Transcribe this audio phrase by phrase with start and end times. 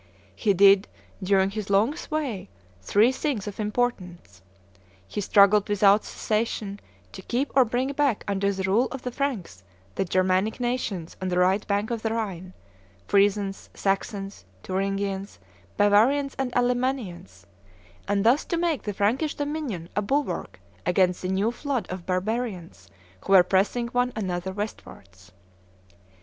[0.35, 0.87] He did,
[1.21, 2.49] during his long sway,
[2.81, 4.41] three things of importance.
[5.07, 6.79] He struggled without cessation
[7.11, 11.27] to keep or bring back under the rule of the Franks the Germanic nations on
[11.27, 12.53] the right bank of the Rhine,
[13.07, 15.37] Frisons, Saxons, Thuringians,
[15.77, 17.45] Bavarians, and Allemannians;
[18.07, 22.89] and thus to make the Frankish dominion a bulwark against the new flood of barbarians
[23.23, 25.31] who were pressing one another westwards.